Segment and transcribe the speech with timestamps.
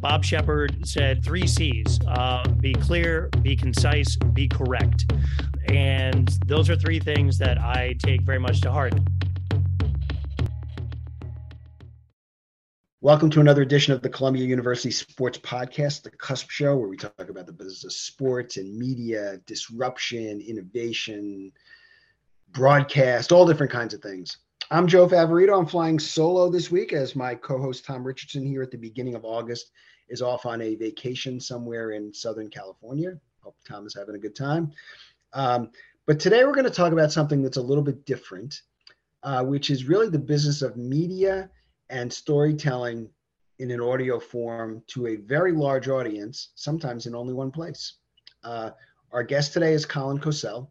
[0.00, 5.10] Bob Shepard said three C's uh, be clear, be concise, be correct.
[5.68, 8.94] And those are three things that I take very much to heart.
[13.00, 16.96] Welcome to another edition of the Columbia University Sports Podcast, the Cusp Show, where we
[16.96, 21.52] talk about the business of sports and media, disruption, innovation,
[22.52, 24.38] broadcast, all different kinds of things.
[24.70, 25.56] I'm Joe Favorito.
[25.56, 29.24] I'm flying solo this week as my co-host Tom Richardson here at the beginning of
[29.24, 29.70] August
[30.08, 33.18] is off on a vacation somewhere in Southern California.
[33.42, 34.72] Hope Tom is having a good time.
[35.32, 35.70] Um,
[36.06, 38.62] but today we're going to talk about something that's a little bit different,
[39.22, 41.50] uh, which is really the business of media
[41.90, 43.08] and storytelling
[43.58, 47.94] in an audio form to a very large audience, sometimes in only one place.
[48.44, 48.70] Uh,
[49.12, 50.68] our guest today is Colin Cosell.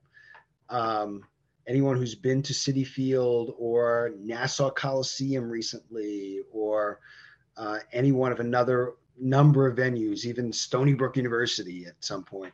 [0.69, 1.23] Um,
[1.67, 6.99] anyone who's been to Citi Field or Nassau Coliseum recently, or
[7.57, 12.53] uh, any one of another number of venues, even Stony Brook University at some point,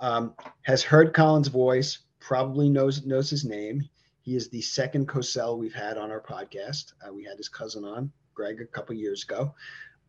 [0.00, 3.88] um, has heard Colin's voice, probably knows knows his name.
[4.22, 6.92] He is the second Cosell we've had on our podcast.
[7.06, 9.54] Uh, we had his cousin on, Greg, a couple years ago.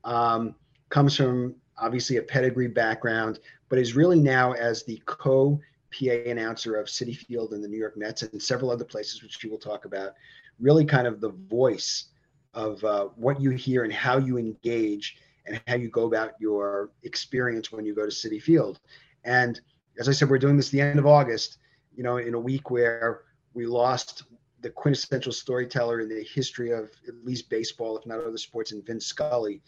[0.04, 0.56] Um,
[0.90, 5.60] comes from obviously a pedigree background, but is really now as the co
[5.92, 9.44] PA announcer of Citi Field and the New York Mets and several other places, which
[9.44, 10.14] we will talk about,
[10.60, 12.06] really kind of the voice
[12.54, 16.92] of uh, what you hear and how you engage and how you go about your
[17.03, 18.80] experience when you go to Citi Field.
[19.23, 19.59] And
[20.00, 21.58] as I said, we're doing this the end of August,
[21.95, 23.22] you know, in a week where
[23.53, 24.23] we lost
[24.62, 28.81] the quintessential storyteller in the history of at least baseball, if not other sports, in
[28.84, 29.62] Vince Scully.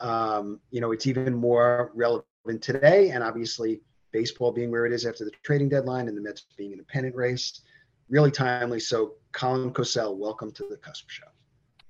[0.00, 3.10] Um, you know, it's even more relevant today.
[3.10, 3.80] And obviously,
[4.12, 6.84] baseball being where it is after the trading deadline and the Mets being in a
[6.84, 7.60] pennant race.
[8.08, 8.78] Really timely.
[8.78, 11.26] So, Colin Cosell, welcome to the Cusp Show.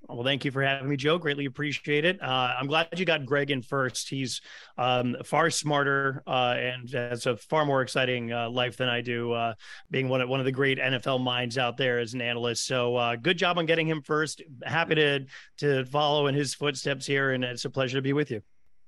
[0.08, 1.18] Well, thank you for having me, Joe.
[1.18, 2.22] Greatly appreciate it.
[2.22, 4.08] Uh, I'm glad you got Greg in first.
[4.08, 4.40] He's
[4.78, 9.32] um, far smarter uh, and has a far more exciting uh, life than I do,
[9.32, 9.54] uh,
[9.91, 12.66] being one of one of the great NFL minds out there as an analyst.
[12.66, 14.42] So, uh, good job on getting him first.
[14.64, 15.26] Happy to
[15.58, 18.42] to follow in his footsteps here, and it's a pleasure to be with you.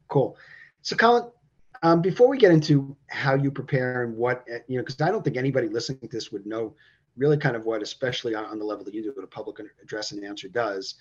[0.06, 0.36] Cool.
[0.82, 1.24] So, Colin,
[1.82, 5.24] um, before we get into how you prepare and what, you know, because I don't
[5.24, 6.74] think anybody listening to this would know
[7.18, 9.58] really kind of what, especially on, on the level that you do, what a public
[9.82, 10.94] address announcer does.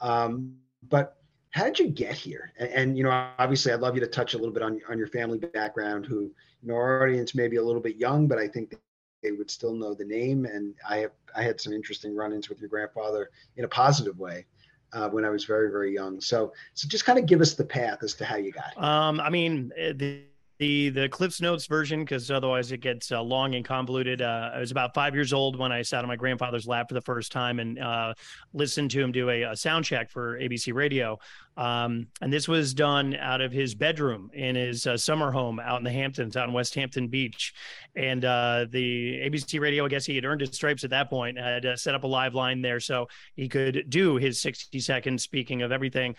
[0.00, 0.56] Um,
[0.88, 1.16] but
[1.50, 2.52] how did you get here?
[2.58, 4.98] And, and, you know, obviously, I'd love you to touch a little bit on on
[4.98, 6.04] your family background.
[6.04, 8.74] Who, you know, our audience may be a little bit young, but I think
[9.22, 10.46] they would still know the name.
[10.46, 14.46] And I have I had some interesting run-ins with your grandfather in a positive way
[14.92, 16.20] uh, when I was very, very young.
[16.20, 18.84] So, so just kind of give us the path as to how you got here.
[18.84, 20.22] Um, I mean, eh, the
[20.58, 24.22] the the Cliff's Notes version because otherwise it gets uh, long and convoluted.
[24.22, 26.94] Uh, I was about five years old when I sat on my grandfather's lap for
[26.94, 28.14] the first time and uh,
[28.52, 31.18] listened to him do a, a sound check for ABC Radio.
[31.56, 35.78] Um, and this was done out of his bedroom in his uh, summer home out
[35.78, 37.52] in the Hamptons, out in Westhampton Beach.
[37.96, 41.38] And uh, the ABC Radio, I guess he had earned his stripes at that point,
[41.38, 45.22] had uh, set up a live line there so he could do his 60 seconds
[45.22, 46.16] speaking of everything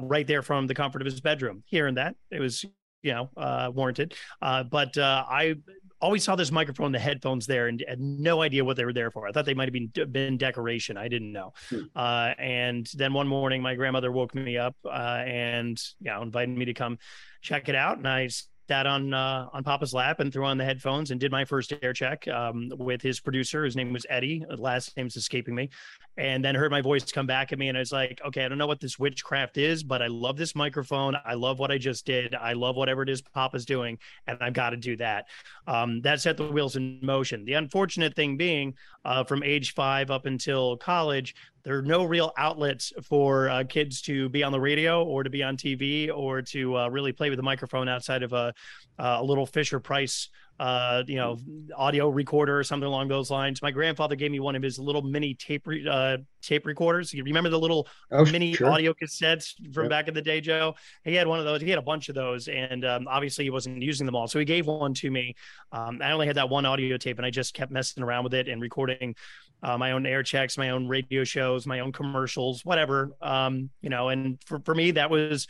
[0.00, 1.62] right there from the comfort of his bedroom.
[1.72, 2.64] And that, it was
[3.04, 4.14] you know, uh, warranted.
[4.42, 5.56] Uh, but uh, I
[6.00, 9.10] always saw this microphone, the headphones there, and had no idea what they were there
[9.10, 9.28] for.
[9.28, 10.96] I thought they might have been been decoration.
[10.96, 11.52] I didn't know.
[11.68, 11.80] Hmm.
[11.94, 16.56] Uh, and then one morning, my grandmother woke me up uh, and you know invited
[16.56, 16.98] me to come
[17.42, 18.28] check it out, and I
[18.68, 21.72] sat on uh, on Papa's lap and threw on the headphones and did my first
[21.82, 23.64] air check um, with his producer.
[23.64, 24.44] His name was Eddie.
[24.56, 25.70] Last name's escaping me.
[26.16, 28.48] And then heard my voice come back at me, and I was like, "Okay, I
[28.48, 31.16] don't know what this witchcraft is, but I love this microphone.
[31.24, 32.34] I love what I just did.
[32.34, 33.98] I love whatever it is Papa's doing,
[34.28, 35.26] and I've got to do that."
[35.66, 37.44] Um, that set the wheels in motion.
[37.44, 38.74] The unfortunate thing being,
[39.04, 44.02] uh, from age five up until college, there are no real outlets for uh, kids
[44.02, 47.30] to be on the radio or to be on TV or to uh, really play
[47.30, 48.52] with the microphone outside of a,
[48.98, 50.28] a little Fisher Price
[50.60, 51.36] uh, you know,
[51.76, 53.60] audio recorder or something along those lines.
[53.60, 57.12] My grandfather gave me one of his little mini tape re- uh, tape recorders.
[57.12, 58.70] You remember the little oh, mini sure.
[58.70, 59.90] audio cassettes from yep.
[59.90, 60.76] back in the day, Joe?
[61.02, 61.60] He had one of those.
[61.60, 64.28] He had a bunch of those, and um, obviously he wasn't using them all.
[64.28, 65.34] So he gave one to me.
[65.72, 68.34] Um, I only had that one audio tape, and I just kept messing around with
[68.34, 69.16] it and recording
[69.64, 73.12] uh, my own air checks, my own radio shows, my own commercials, whatever.
[73.20, 75.48] Um, you know, and for for me that was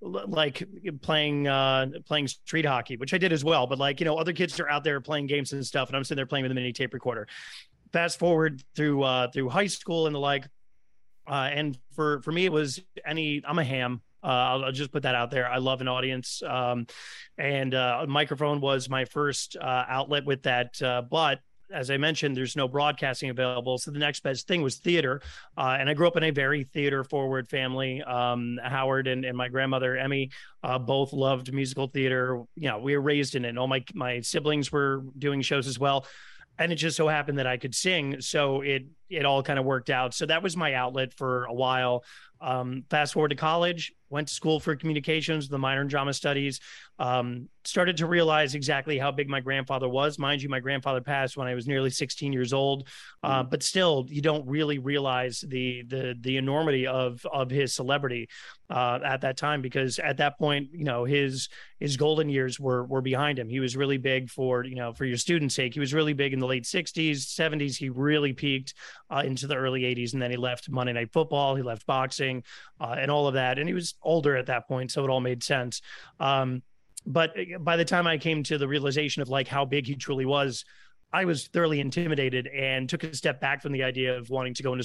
[0.00, 0.62] like
[1.00, 4.34] playing uh playing street hockey which i did as well but like you know other
[4.34, 6.54] kids are out there playing games and stuff and i'm sitting there playing with a
[6.54, 7.26] mini tape recorder
[7.94, 10.46] fast forward through uh through high school and the like
[11.26, 14.90] uh and for for me it was any i'm a ham uh, I'll, I'll, just
[14.90, 15.48] put that out there.
[15.48, 16.88] I love an audience, um,
[17.38, 20.82] and uh, microphone was my first uh, outlet with that.
[20.82, 21.38] Uh, but
[21.72, 23.78] as I mentioned, there's no broadcasting available.
[23.78, 25.20] So the next best thing was theater.
[25.56, 28.02] Uh, and I grew up in a very theater forward family.
[28.02, 30.30] Um, Howard and, and my grandmother, Emmy,
[30.62, 32.42] uh, both loved musical theater.
[32.56, 33.50] You know, we were raised in it.
[33.50, 36.06] And all my, my siblings were doing shows as well.
[36.58, 38.20] And it just so happened that I could sing.
[38.20, 40.14] So it, it all kind of worked out.
[40.14, 42.04] So that was my outlet for a while.
[42.40, 46.60] Um, fast forward to college, went to school for communications, the minor in drama studies.
[46.98, 50.18] Um, started to realize exactly how big my grandfather was.
[50.18, 52.88] Mind you, my grandfather passed when I was nearly 16 years old,
[53.22, 53.50] uh, mm.
[53.50, 58.28] but still, you don't really realize the the the enormity of of his celebrity
[58.70, 61.48] uh, at that time because at that point, you know, his
[61.80, 63.48] his golden years were were behind him.
[63.48, 65.74] He was really big for you know for your student's sake.
[65.74, 67.76] He was really big in the late 60s, 70s.
[67.76, 68.74] He really peaked
[69.10, 71.54] uh, into the early 80s, and then he left Monday Night Football.
[71.54, 72.42] He left boxing
[72.80, 75.20] uh, and all of that, and he was older at that point, so it all
[75.20, 75.80] made sense.
[76.20, 76.62] Um,
[77.06, 80.26] but by the time I came to the realization of like how big he truly
[80.26, 80.64] was,
[81.12, 84.62] I was thoroughly intimidated and took a step back from the idea of wanting to
[84.62, 84.84] go into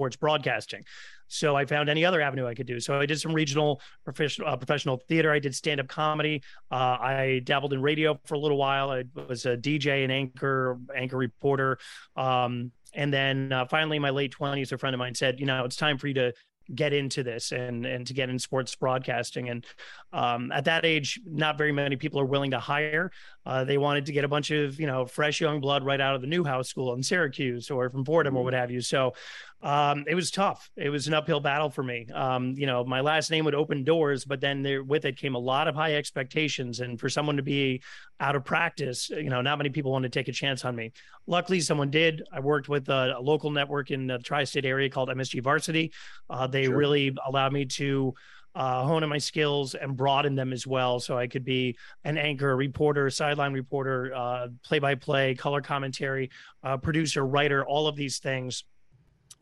[0.00, 0.84] sports broadcasting.
[1.28, 2.80] So I found any other avenue I could do.
[2.80, 5.30] So I did some regional professional uh, professional theater.
[5.30, 6.42] I did stand up comedy.
[6.70, 8.90] Uh, I dabbled in radio for a little while.
[8.90, 11.78] I was a DJ and anchor anchor reporter.
[12.16, 15.46] Um, and then uh, finally, in my late twenties, a friend of mine said, "You
[15.46, 16.32] know, it's time for you to
[16.74, 19.48] get into this and and to get in sports broadcasting.
[19.48, 19.66] And
[20.12, 23.10] um, at that age not very many people are willing to hire.
[23.44, 26.14] Uh, they wanted to get a bunch of you know fresh young blood right out
[26.14, 28.44] of the newhouse school in syracuse or from fordham or mm-hmm.
[28.44, 28.80] what have you.
[28.80, 29.14] So
[29.62, 30.70] um, it was tough.
[30.76, 32.06] It was an uphill battle for me.
[32.14, 35.34] Um, you know, my last name would open doors, but then there with it came
[35.34, 36.80] a lot of high expectations.
[36.80, 37.82] And for someone to be
[38.20, 40.92] out of practice, you know, not many people wanted to take a chance on me.
[41.26, 42.22] Luckily, someone did.
[42.32, 45.92] I worked with a, a local network in the tri-state area called MSG Varsity.
[46.30, 46.76] Uh, they sure.
[46.76, 48.14] really allowed me to
[48.54, 51.00] uh, hone in my skills and broaden them as well.
[51.00, 56.30] So I could be an anchor, reporter, sideline reporter, uh, play-by-play, color commentary,
[56.64, 58.64] uh, producer, writer, all of these things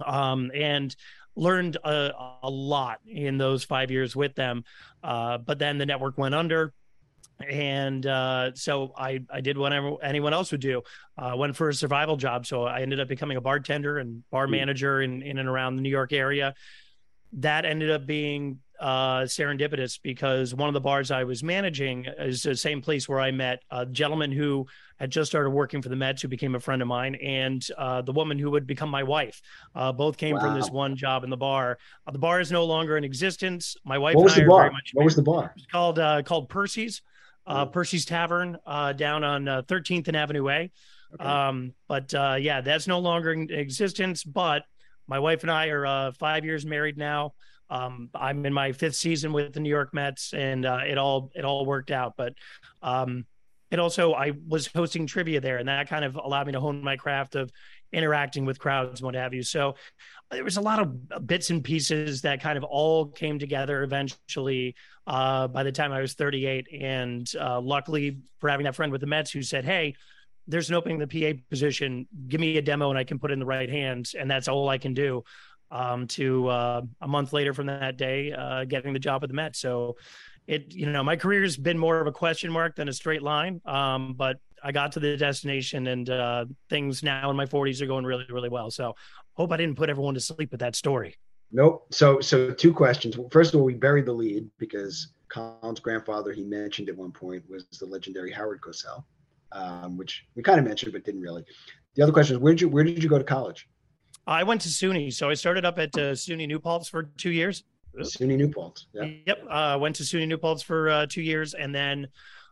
[0.05, 0.95] um, and
[1.37, 2.13] learned a,
[2.43, 4.65] a, lot in those five years with them.
[5.03, 6.73] Uh, but then the network went under.
[7.49, 9.73] And uh, so I, I did what
[10.03, 10.83] anyone else would do.
[11.17, 12.47] Uh, went for a survival job.
[12.47, 14.53] So I ended up becoming a bartender and bar hmm.
[14.53, 16.55] manager in, in and around the New York area.
[17.35, 22.43] That ended up being uh, serendipitous because one of the bars I was managing is
[22.43, 24.67] the same place where I met a gentleman who
[24.99, 28.03] had just started working for the Mets, who became a friend of mine, and uh,
[28.03, 29.41] the woman who would become my wife.
[29.75, 30.41] Uh, both came wow.
[30.41, 31.79] from this one job in the bar.
[32.07, 33.77] Uh, the bar is no longer in existence.
[33.85, 34.73] My wife what was the bar?
[34.95, 35.55] What was the bar?
[35.57, 37.03] It's called uh, called Percy's.
[37.47, 40.71] Uh, Percy's Tavern down on 13th and Avenue A.
[41.15, 41.25] Okay.
[41.25, 44.23] Um, but yeah, that's no longer in existence.
[44.23, 44.65] But
[45.07, 47.33] my wife and I are five years married now.
[47.71, 51.31] Um, I'm in my fifth season with the New York Mets, and uh, it all
[51.35, 52.15] it all worked out.
[52.17, 52.35] But
[52.83, 53.27] um,
[53.71, 56.83] it also I was hosting trivia there, and that kind of allowed me to hone
[56.83, 57.51] my craft of
[57.93, 59.43] interacting with crowds and what have you.
[59.43, 59.75] So
[60.31, 64.75] there was a lot of bits and pieces that kind of all came together eventually.
[65.07, 69.01] Uh, by the time I was 38, and uh, luckily for having that friend with
[69.01, 69.95] the Mets who said, "Hey."
[70.51, 72.09] There's an opening in the PA position.
[72.27, 74.71] Give me a demo and I can put in the right hands, and that's all
[74.71, 75.23] I can do
[75.71, 79.35] um, to uh, a month later from that day, uh, getting the job at the
[79.35, 79.59] Mets.
[79.59, 79.97] So
[80.47, 83.23] it, you know, my career has been more of a question mark than a straight
[83.23, 83.61] line.
[83.65, 87.87] Um, but I got to the destination and uh, things now in my 40s are
[87.87, 88.71] going really, really well.
[88.71, 88.95] So
[89.35, 91.17] hope I didn't put everyone to sleep with that story.
[91.53, 91.87] Nope.
[91.91, 93.19] So, so two questions.
[93.31, 97.43] First of all, we buried the lead because Colin's grandfather, he mentioned at one point,
[97.49, 99.05] was the legendary Howard Cosell,
[99.53, 101.45] um, which we kind of mentioned but didn't really.
[101.95, 103.69] The other question is, where did you where did you go to college?
[104.29, 107.31] I went to SUNY, so I started up at uh, SUNY New Paltz for two
[107.31, 107.65] years.
[107.99, 108.87] SUNY New Paltz.
[108.93, 109.09] Yeah.
[109.27, 109.45] Yep.
[109.49, 112.09] Uh, went to SUNY New Paltz for uh, two years, and then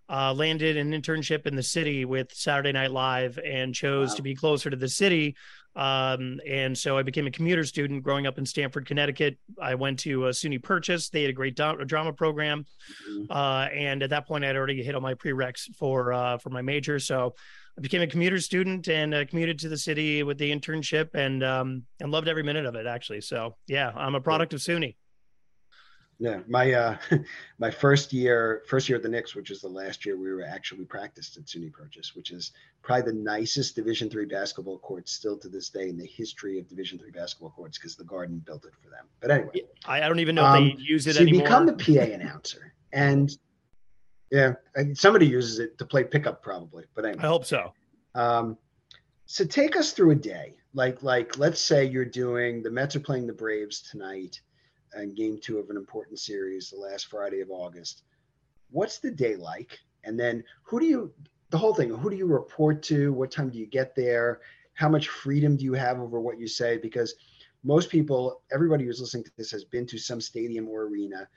[0.09, 4.15] uh, landed an internship in the city with Saturday Night Live, and chose wow.
[4.15, 5.37] to be closer to the city.
[5.77, 9.37] Um, and so I became a commuter student growing up in Stamford, Connecticut.
[9.61, 11.11] I went to uh, SUNY Purchase.
[11.11, 12.65] They had a great do- drama program,
[13.11, 13.31] mm-hmm.
[13.31, 16.63] uh, and at that point, I'd already hit all my prereqs for uh, for my
[16.63, 16.99] major.
[16.99, 17.35] So
[17.79, 21.45] I became a commuter student and uh, commuted to the city with the internship and
[21.45, 23.21] um, and loved every minute of it actually.
[23.21, 24.97] So yeah, I'm a product of SUNY.
[26.19, 26.97] Yeah, my uh,
[27.59, 30.43] my first year, first year at the Knicks, which is the last year we were
[30.43, 32.53] actually practiced at SUNY Purchase, which is
[32.83, 36.69] probably the nicest Division three basketball court still to this day in the history of
[36.69, 39.05] Division three basketball courts because the Garden built it for them.
[39.21, 41.41] But anyway, I, I don't even know um, if they um, use it so anymore.
[41.41, 43.37] you become the PA announcer, and
[44.31, 46.85] yeah, and somebody uses it to play pickup probably.
[46.95, 47.73] But anyway, I hope so.
[48.15, 48.57] Um,
[49.27, 50.57] so take us through a day.
[50.75, 54.41] Like like let's say you're doing the Mets are playing the Braves tonight
[54.93, 58.03] and game two of an important series, the last Friday of August.
[58.71, 59.79] What's the day like?
[60.05, 61.13] And then who do you
[61.51, 61.91] the whole thing.
[61.91, 63.13] Who do you report to?
[63.13, 64.41] What time do you get there?
[64.75, 66.77] How much freedom do you have over what you say?
[66.77, 67.15] Because
[67.65, 71.29] most people, everybody who's listening to this has been to some stadium or arena,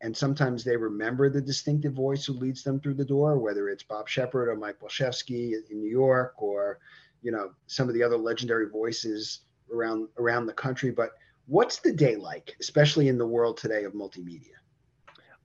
[0.00, 3.82] and sometimes they remember the distinctive voice who leads them through the door, whether it's
[3.82, 6.78] Bob Shepard or Mike Walczewski in New York, or
[7.22, 9.40] you know some of the other legendary voices
[9.72, 10.90] around around the country.
[10.90, 11.10] But
[11.46, 14.56] what's the day like, especially in the world today of multimedia?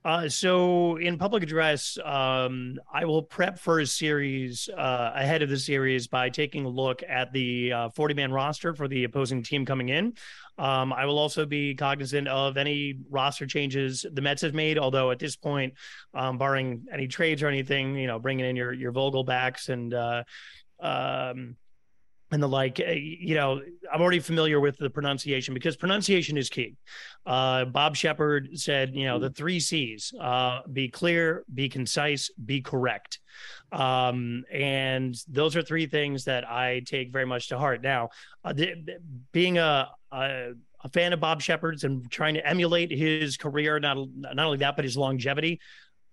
[0.05, 5.49] Uh, so in public address, um, I will prep for a series uh, ahead of
[5.49, 9.43] the series by taking a look at the uh, 40 man roster for the opposing
[9.43, 10.13] team coming in.
[10.57, 14.77] Um, I will also be cognizant of any roster changes the Mets have made.
[14.77, 15.73] Although at this point,
[16.13, 20.23] um, barring any trades or anything, you know, bringing in your your Vogelbachs and uh,
[20.79, 21.57] um,
[22.31, 26.49] and the like eh, you know i'm already familiar with the pronunciation because pronunciation is
[26.49, 26.75] key.
[27.25, 32.61] Uh, bob shepard said you know the three c's uh, be clear be concise be
[32.61, 33.19] correct.
[33.71, 37.81] Um, and those are three things that i take very much to heart.
[37.81, 38.09] Now
[38.43, 38.75] uh, the,
[39.31, 43.97] being a, a a fan of Bob Shepard's and trying to emulate his career, not
[44.15, 45.59] not only that, but his longevity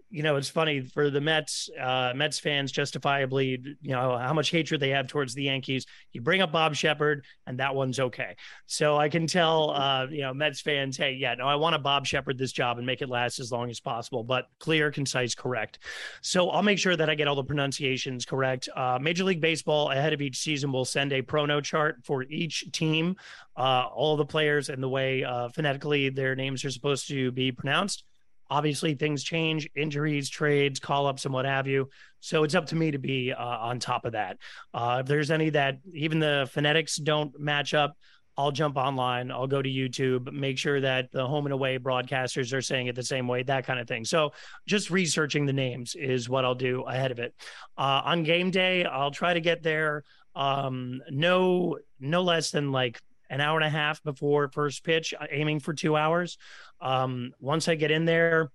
[0.09, 4.51] you know, it's funny for the Mets, uh, Mets fans justifiably, you know, how much
[4.51, 5.85] hatred they have towards the Yankees.
[6.13, 8.37] You bring up Bob Shepard, and that one's okay.
[8.67, 11.79] So I can tell, uh, you know, Mets fans, hey, yeah, no, I want to
[11.79, 15.35] Bob Shepard this job and make it last as long as possible, but clear, concise,
[15.35, 15.81] correct.
[16.23, 18.69] So I'll make sure that I get all the pronunciations correct.
[18.77, 22.71] Uh, Major League Baseball ahead of each season will send a prono chart for each
[22.71, 23.17] team,
[23.57, 27.51] uh, all the players, and the way uh, phonetically their names are supposed to be
[27.51, 28.05] pronounced
[28.51, 31.89] Obviously, things change, injuries, trades, call ups, and what have you.
[32.21, 34.39] So it's up to me to be uh, on top of that.
[34.75, 37.97] Uh, if there's any that even the phonetics don't match up,
[38.39, 39.31] I'll jump online.
[39.31, 42.95] I'll go to YouTube, make sure that the home and away broadcasters are saying it
[42.95, 44.05] the same way, that kind of thing.
[44.05, 44.33] So
[44.67, 47.35] just researching the names is what I'll do ahead of it.
[47.79, 53.01] Uh, on game day, I'll try to get there um, no no less than like
[53.31, 56.39] an hour and a half before first pitch, uh, aiming for two hours.
[56.81, 58.51] Um, once I get in there,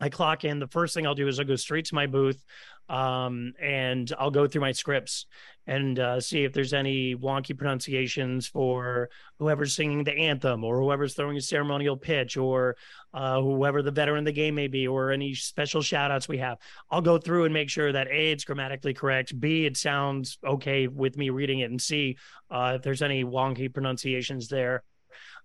[0.00, 0.58] I clock in.
[0.58, 2.42] The first thing I'll do is I'll go straight to my booth
[2.90, 5.26] um, and I'll go through my scripts
[5.66, 11.14] and uh, see if there's any wonky pronunciations for whoever's singing the anthem or whoever's
[11.14, 12.76] throwing a ceremonial pitch or
[13.14, 16.38] uh, whoever the veteran of the game may be or any special shout outs we
[16.38, 16.58] have.
[16.90, 20.88] I'll go through and make sure that A, it's grammatically correct, B, it sounds okay
[20.88, 22.16] with me reading it, and C,
[22.50, 24.82] uh, if there's any wonky pronunciations there.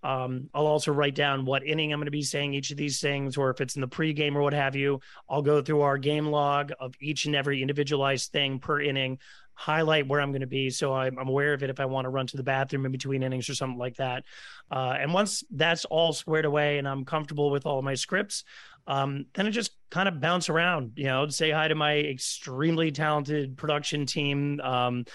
[0.05, 3.01] Um, I'll also write down what inning I'm going to be saying each of these
[3.01, 4.99] things, or if it's in the pregame or what have you.
[5.27, 9.17] I'll go through our game log of each and every individualized thing per inning,
[9.55, 12.05] highlight where I'm going to be so I'm, I'm, aware of it if I want
[12.05, 14.23] to run to the bathroom in between innings or something like that.
[14.69, 18.43] Uh, and once that's all squared away and I'm comfortable with all my scripts,
[18.87, 22.91] um, then I just kind of bounce around, you know, say hi to my extremely
[22.91, 24.59] talented production team.
[24.61, 25.05] Um,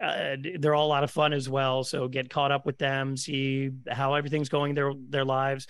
[0.00, 1.84] uh, they're all a lot of fun as well.
[1.84, 5.66] So get caught up with them, see how everything's going their their lives.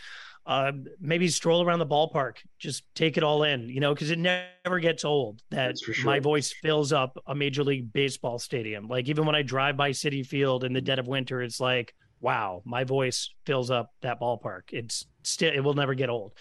[0.50, 4.18] Uh, maybe stroll around the ballpark, just take it all in, you know, because it
[4.18, 6.04] never gets old that sure.
[6.04, 8.88] my voice fills up a major league baseball stadium.
[8.88, 11.94] Like even when I drive by Citi Field in the dead of winter, it's like,
[12.18, 14.62] wow, my voice fills up that ballpark.
[14.72, 16.32] It's still, it will never get old.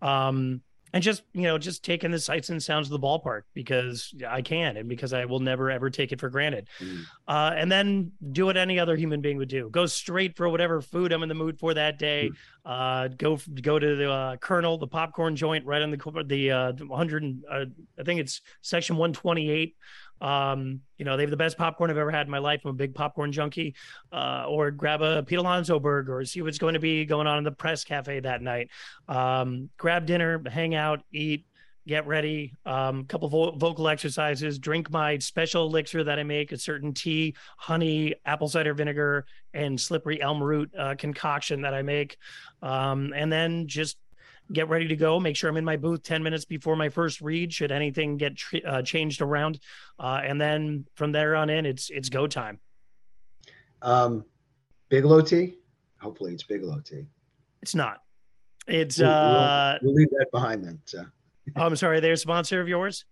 [0.00, 4.14] Um, and just you know just taking the sights and sounds of the ballpark because
[4.28, 7.02] i can and because i will never ever take it for granted mm.
[7.28, 10.80] uh, and then do what any other human being would do go straight for whatever
[10.80, 12.36] food i'm in the mood for that day mm.
[12.64, 16.72] uh, go go to the uh, Colonel the popcorn joint right on the the uh,
[16.72, 17.64] 100 uh,
[17.98, 19.76] i think it's section 128
[20.20, 22.62] um, you know, they have the best popcorn I've ever had in my life.
[22.64, 23.74] I'm a big popcorn junkie.
[24.12, 27.38] Uh, or grab a Pete Alonso burger or see what's going to be going on
[27.38, 28.70] in the press cafe that night.
[29.08, 31.46] Um, grab dinner, hang out, eat,
[31.86, 32.52] get ready.
[32.64, 34.58] A um, couple vo- vocal exercises.
[34.58, 39.80] Drink my special elixir that I make: a certain tea, honey, apple cider vinegar, and
[39.80, 42.16] slippery elm root uh, concoction that I make.
[42.62, 43.98] Um, and then just
[44.52, 45.18] get ready to go.
[45.20, 48.36] Make sure I'm in my booth 10 minutes before my first read, should anything get
[48.36, 49.58] tr- uh, changed around.
[49.98, 52.60] Uh, and then from there on in, it's it's go time.
[53.82, 54.24] Um,
[54.88, 55.54] Bigelow tea?
[56.00, 57.06] Hopefully it's Bigelow tea.
[57.62, 58.02] It's not.
[58.66, 60.80] It's we'll, uh we'll, leave that behind then.
[60.84, 61.04] So.
[61.56, 63.04] oh, I'm sorry, they're a sponsor of yours?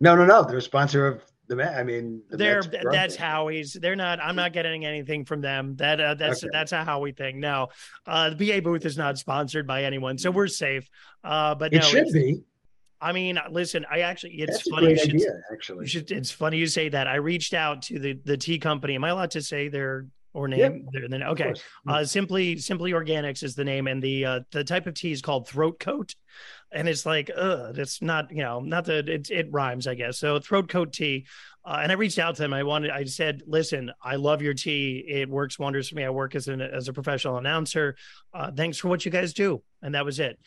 [0.00, 0.44] No, no, no.
[0.44, 1.22] They're a sponsor of
[1.56, 3.72] the I mean, the they're that's Howie's.
[3.72, 4.20] They're not.
[4.22, 5.74] I'm not getting anything from them.
[5.76, 6.50] That uh, that's okay.
[6.52, 7.40] that's a Howie thing.
[7.40, 7.68] No,
[8.06, 10.88] uh, the PA booth is not sponsored by anyone, so we're safe.
[11.24, 12.42] Uh, but it no, should be.
[13.00, 13.84] I mean, listen.
[13.90, 14.90] I actually, it's that's funny.
[14.90, 17.08] you should, idea, actually, you should, it's funny you say that.
[17.08, 18.94] I reached out to the the tea company.
[18.94, 21.52] Am I allowed to say their or name yeah, then okay
[21.88, 25.22] uh, simply simply organics is the name and the uh, the type of tea is
[25.22, 26.14] called throat coat
[26.72, 30.18] and it's like uh it's not you know not that it, it rhymes i guess.
[30.18, 31.26] So throat coat tea
[31.64, 34.54] uh, and i reached out to them i wanted i said listen i love your
[34.54, 35.04] tea.
[35.06, 36.04] It works wonders for me.
[36.04, 37.96] I work as an as a professional announcer.
[38.32, 39.62] Uh, thanks for what you guys do.
[39.82, 40.38] And that was it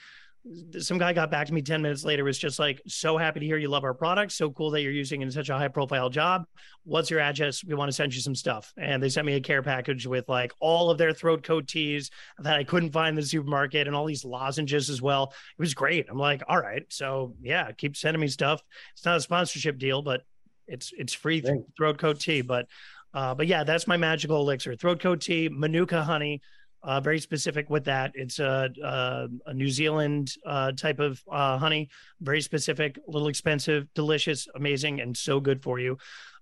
[0.77, 3.45] some guy got back to me 10 minutes later was just like so happy to
[3.45, 4.33] hear you love our product.
[4.33, 6.43] So cool that you're using it in such a high profile job.
[6.83, 7.63] What's your address?
[7.63, 8.73] We want to send you some stuff.
[8.77, 12.11] And they sent me a care package with like all of their throat coat teas
[12.39, 15.33] that i couldn't find in the supermarket and all these lozenges as well.
[15.57, 16.07] It was great.
[16.09, 16.83] I'm like all right.
[16.89, 18.61] So yeah keep sending me stuff.
[18.93, 20.23] It's not a sponsorship deal but
[20.67, 22.41] it's it's free th- throat coat tea.
[22.41, 22.67] But
[23.13, 24.75] uh but yeah that's my magical elixir.
[24.75, 26.41] Throat coat tea manuka honey
[26.83, 28.11] uh, very specific with that.
[28.13, 31.89] It's a, a, a New Zealand uh, type of uh, honey,
[32.21, 35.97] very specific, a little expensive, delicious, amazing, and so good for you.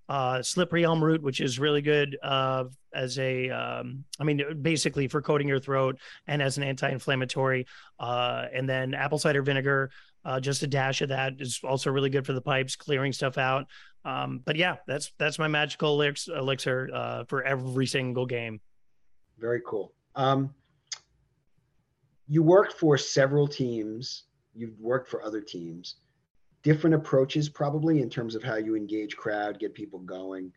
[0.08, 5.06] Uh, slippery elm root, which is really good uh, as a, um, I mean, basically
[5.06, 7.66] for coating your throat and as an anti-inflammatory.
[8.00, 9.90] Uh, and then apple cider vinegar,
[10.40, 13.66] just a dash of that is also really good for the pipes, clearing stuff out.
[14.04, 18.60] Um, but yeah, that's that's my magical elixir for every single game.
[19.38, 19.92] Very cool.
[20.14, 20.54] Um,
[22.28, 24.24] you worked for several teams.
[24.54, 25.96] You've worked for other teams.
[26.62, 30.52] Different approaches, probably, in terms of how you engage crowd, get people going.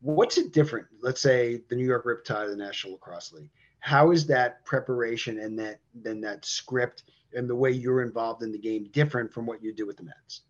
[0.00, 0.86] What's it different?
[1.00, 3.50] Let's say the New York Riptide, the National Lacrosse League.
[3.80, 8.52] How is that preparation and that then that script and the way you're involved in
[8.52, 10.42] the game different from what you do with the Mets?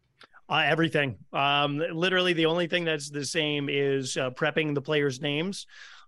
[0.49, 1.17] Uh, everything.
[1.33, 5.67] Um, literally, the only thing that's the same is uh, prepping the players' names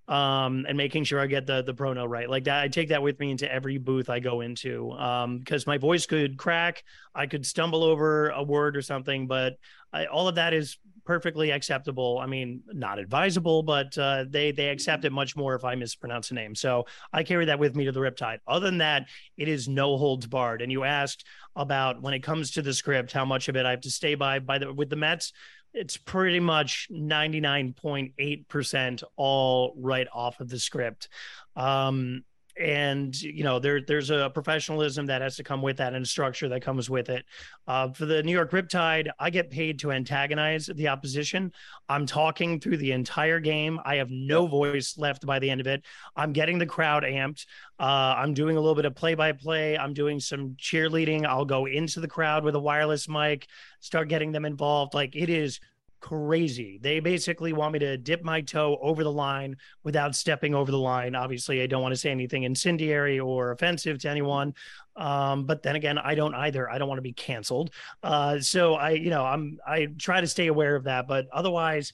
[0.09, 2.29] um, and making sure I get the the prono right.
[2.29, 5.71] Like that, I take that with me into every booth I go into because um,
[5.71, 6.83] my voice could crack,
[7.15, 9.55] I could stumble over a word or something, but
[9.93, 12.19] I, all of that is perfectly acceptable.
[12.23, 16.31] I mean, not advisable, but uh, they they accept it much more if I mispronounce
[16.31, 16.55] a name.
[16.55, 18.39] So I carry that with me to the Riptide.
[18.47, 20.63] Other than that, it is no holds barred.
[20.63, 21.25] And you asked
[21.57, 24.15] about when it comes to the script, how much of it I have to stay
[24.15, 25.33] by by the with the Mets
[25.73, 31.09] it's pretty much 99.8% all right off of the script.
[31.57, 32.25] Um,
[32.59, 36.09] and you know there there's a professionalism that has to come with that and a
[36.09, 37.25] structure that comes with it.
[37.67, 41.53] Uh, for the New York Riptide, I get paid to antagonize the opposition.
[41.89, 43.81] I'm talking through the entire game.
[43.85, 45.85] I have no voice left by the end of it.
[46.17, 47.47] I'm getting the crowd amped.
[47.79, 49.79] Uh, I'm doing a little bit of play by play.
[49.79, 51.27] I'm doing some cheerleading.
[51.27, 53.47] I'll go into the crowd with a wireless mic,
[53.81, 54.95] start getting them involved.
[54.95, 55.61] Like it is
[56.01, 56.79] crazy.
[56.81, 60.79] They basically want me to dip my toe over the line without stepping over the
[60.79, 61.15] line.
[61.15, 64.55] Obviously, I don't want to say anything incendiary or offensive to anyone.
[64.97, 66.71] Um, but then again, I don't either.
[66.71, 67.71] I don't want to be canceled.
[68.03, 71.07] Uh, so I, you know, I'm I try to stay aware of that.
[71.07, 71.93] But otherwise,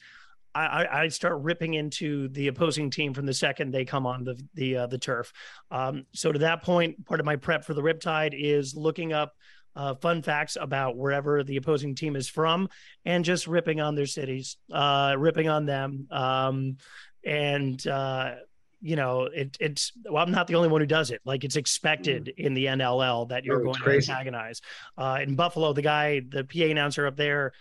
[0.54, 4.40] I, I, start ripping into the opposing team from the second they come on the
[4.54, 5.32] the uh, the turf.
[5.70, 9.34] Um, so to that point, part of my prep for the Riptide is looking up
[9.76, 12.68] uh, fun facts about wherever the opposing team is from
[13.04, 16.06] and just ripping on their cities, uh, ripping on them.
[16.10, 16.76] Um,
[17.24, 18.36] and, uh,
[18.80, 21.20] you know, it, it's, well, I'm not the only one who does it.
[21.24, 22.44] Like it's expected mm.
[22.44, 24.06] in the NLL that you're oh, going crazy.
[24.06, 24.60] to antagonize.
[24.96, 27.52] Uh, in Buffalo, the guy, the PA announcer up there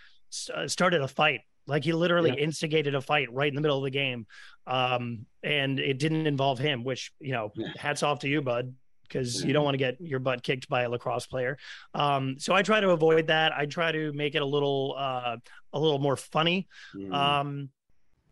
[0.54, 1.40] uh, started a fight.
[1.66, 2.44] Like he literally yeah.
[2.44, 4.26] instigated a fight right in the middle of the game.
[4.66, 7.68] Um, and it didn't involve him, which, you know, yeah.
[7.76, 8.74] hats off to you, bud
[9.08, 11.56] because you don't want to get your butt kicked by a lacrosse player.
[11.94, 13.52] Um, so I try to avoid that.
[13.52, 15.36] I try to make it a little uh,
[15.72, 16.66] a little more funny.
[16.94, 17.14] Mm.
[17.14, 17.68] Um,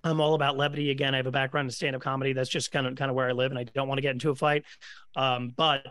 [0.05, 0.91] I'm all about levity.
[0.91, 2.33] Again, I have a background in stand-up comedy.
[2.33, 4.13] That's just kind of kind of where I live, and I don't want to get
[4.13, 4.65] into a fight.
[5.15, 5.87] Um, but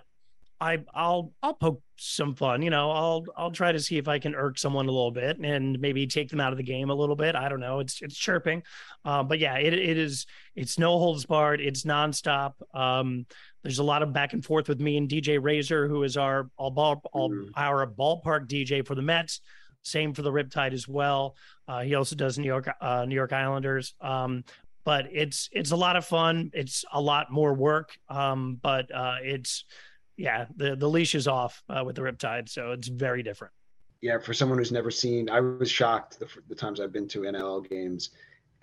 [0.61, 2.91] I I'll I'll poke some fun, you know.
[2.91, 6.05] I'll I'll try to see if I can irk someone a little bit and maybe
[6.05, 7.35] take them out of the game a little bit.
[7.35, 7.79] I don't know.
[7.79, 8.61] It's it's chirping,
[9.03, 11.61] uh, but yeah, it it is it's no holds barred.
[11.61, 12.53] It's nonstop.
[12.75, 13.25] Um,
[13.63, 16.49] there's a lot of back and forth with me and DJ Razor, who is our
[16.57, 17.49] all ball all mm.
[17.55, 19.41] our ballpark DJ for the Mets.
[19.83, 21.35] Same for the Riptide as well.
[21.67, 23.95] Uh, he also does New York uh, New York Islanders.
[24.01, 24.43] Um,
[24.83, 26.51] but it's it's a lot of fun.
[26.53, 29.65] It's a lot more work, um, but uh, it's
[30.17, 33.53] yeah, the the leash is off uh, with the Riptide, so it's very different.
[34.01, 37.19] Yeah, for someone who's never seen, I was shocked the, the times I've been to
[37.19, 38.09] NLL games,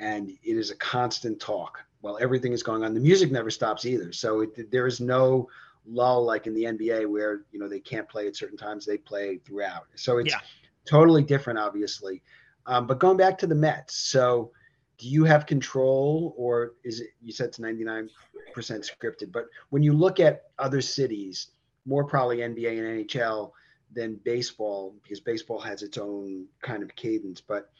[0.00, 2.94] and it is a constant talk while everything is going on.
[2.94, 5.48] The music never stops either, so it, there is no
[5.86, 8.98] lull like in the NBA where you know they can't play at certain times; they
[8.98, 9.86] play throughout.
[9.94, 10.40] So it's yeah.
[10.84, 12.22] totally different, obviously.
[12.66, 14.52] Um, but going back to the Mets, so
[14.98, 17.08] do you have control, or is it?
[17.22, 18.08] You said it's 99%
[18.56, 19.32] scripted.
[19.32, 21.48] But when you look at other cities,
[21.86, 23.52] more probably NBA and NHL
[23.92, 27.40] than baseball, because baseball has its own kind of cadence.
[27.40, 27.70] But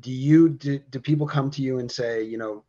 [0.00, 2.64] do you do, do people come to you and say, you know,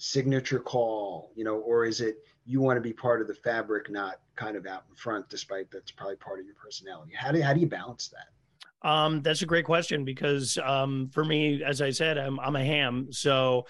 [0.00, 3.90] signature call, you know, or is it you want to be part of the fabric,
[3.90, 7.12] not kind of out in front, despite that's probably part of your personality?
[7.14, 8.88] How do how do you balance that?
[8.88, 12.64] Um, that's a great question because um, for me, as I said, I'm I'm a
[12.64, 13.66] ham, so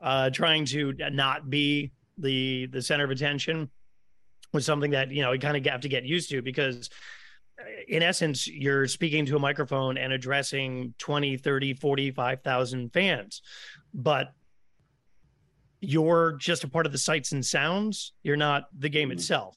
[0.00, 3.70] uh, trying to not be the the center of attention
[4.52, 6.90] was something that you know you kind of have to get used to because
[7.60, 13.42] uh, in essence you're speaking to a microphone and addressing 20 30 45,000 fans
[13.92, 14.32] but
[15.80, 19.18] you're just a part of the sights and sounds you're not the game mm-hmm.
[19.18, 19.56] itself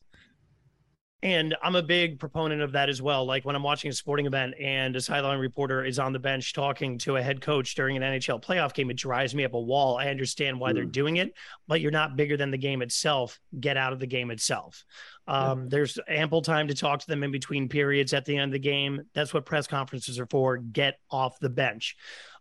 [1.22, 3.26] and I'm a big proponent of that as well.
[3.26, 6.54] Like when I'm watching a sporting event and a sideline reporter is on the bench
[6.54, 9.60] talking to a head coach during an NHL playoff game, it drives me up a
[9.60, 9.98] wall.
[9.98, 10.76] I understand why mm.
[10.76, 11.34] they're doing it,
[11.68, 13.38] but you're not bigger than the game itself.
[13.60, 14.86] Get out of the game itself.
[15.28, 15.70] Um, mm.
[15.70, 18.60] There's ample time to talk to them in between periods at the end of the
[18.60, 19.02] game.
[19.14, 20.58] That's what press conferences are for.
[20.58, 21.98] Get off the bench.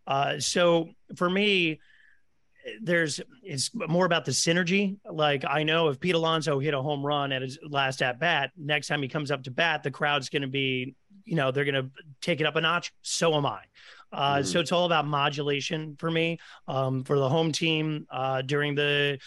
[0.07, 1.81] Uh, so for me,
[2.81, 4.97] there's it's more about the synergy.
[5.11, 8.51] Like I know if Pete Alonso hit a home run at his last at bat,
[8.57, 11.65] next time he comes up to bat, the crowd's going to be, you know, they're
[11.65, 12.93] going to take it up a notch.
[13.03, 13.61] So am I.
[14.13, 14.45] Uh, mm-hmm.
[14.45, 16.39] So it's all about modulation for me.
[16.67, 19.19] Um, for the home team uh, during the,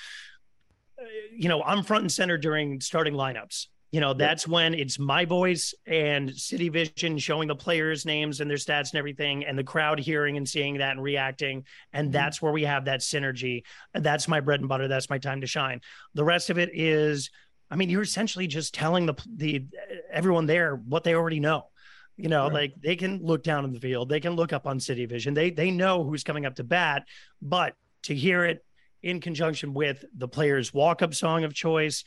[1.32, 3.68] you know, I'm front and center during starting lineups.
[3.92, 8.58] You know, that's when it's my voice and CitiVision showing the players' names and their
[8.58, 11.66] stats and everything, and the crowd hearing and seeing that and reacting.
[11.92, 12.14] And mm-hmm.
[12.14, 13.64] that's where we have that synergy.
[13.94, 14.88] That's my bread and butter.
[14.88, 15.82] That's my time to shine.
[16.14, 17.30] The rest of it is,
[17.70, 19.66] I mean, you're essentially just telling the the
[20.10, 21.68] everyone there what they already know.
[22.16, 22.54] You know, right.
[22.54, 25.50] like they can look down in the field, they can look up on CitiVision, they
[25.50, 27.04] they know who's coming up to bat,
[27.42, 27.74] but
[28.04, 28.64] to hear it
[29.02, 32.04] in conjunction with the player's walk up song of choice,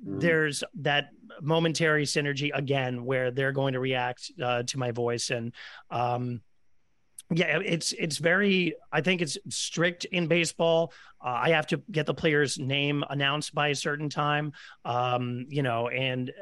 [0.00, 0.20] Mm-hmm.
[0.20, 1.08] there's that
[1.40, 5.30] momentary synergy again where they're going to react uh, to my voice.
[5.30, 5.52] And
[5.90, 6.40] um,
[7.30, 10.92] yeah it's it's very i think it's strict in baseball.
[11.22, 14.52] Uh, i have to get the player's name announced by a certain time
[14.86, 16.32] um, you know and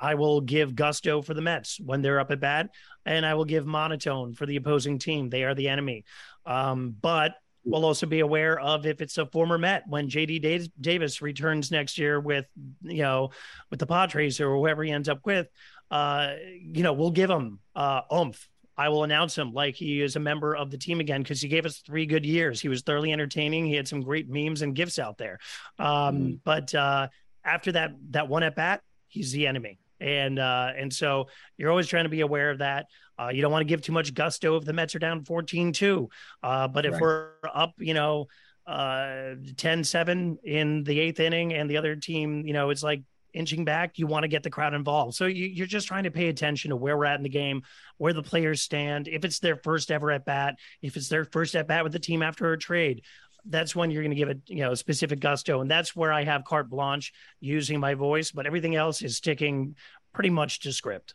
[0.00, 2.70] i will give gusto for the mets when they're up at bat
[3.04, 5.28] and i will give monotone for the opposing team.
[5.28, 6.04] They are the enemy.
[6.46, 11.22] Um, but we'll also be aware of if it's a former Met when JD Davis
[11.22, 12.46] returns next year with,
[12.82, 13.30] you know,
[13.70, 15.48] with the Padres or whoever he ends up with.
[15.90, 18.48] Uh, you know, we'll give him uh, oomph.
[18.76, 21.48] I will announce him like he is a member of the team again because he
[21.48, 22.60] gave us three good years.
[22.60, 23.66] He was thoroughly entertaining.
[23.66, 25.38] He had some great memes and gifts out there.
[25.78, 27.08] Um, mm But uh,
[27.44, 31.86] after that that one at bat, he's the enemy and uh, and so you're always
[31.86, 32.86] trying to be aware of that.
[33.18, 36.08] Uh, you don't want to give too much gusto if the Mets are down 14-2.
[36.42, 37.00] Uh, but if right.
[37.00, 38.26] we're up, you know,
[38.66, 43.02] uh 10-7 in the eighth inning and the other team, you know, it's like
[43.34, 45.14] inching back, you want to get the crowd involved.
[45.14, 47.62] So you, are just trying to pay attention to where we're at in the game,
[47.96, 49.08] where the players stand.
[49.08, 51.98] If it's their first ever at bat, if it's their first at bat with the
[51.98, 53.02] team after a trade,
[53.44, 55.60] that's when you're going to give it, you know, specific gusto.
[55.60, 59.76] And that's where I have carte blanche using my voice, but everything else is sticking
[60.12, 61.14] pretty much to script.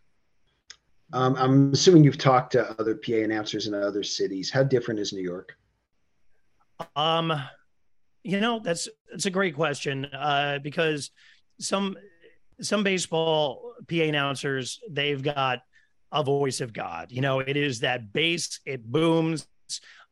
[1.13, 4.51] Um, I'm assuming you've talked to other PA announcers in other cities.
[4.51, 5.57] How different is New York?
[6.95, 7.33] Um,
[8.23, 11.11] you know, that's that's a great question uh, because
[11.59, 11.95] some
[12.59, 15.61] some baseball PA announcers they've got
[16.11, 17.11] a voice of God.
[17.11, 19.47] You know, it is that bass, it booms.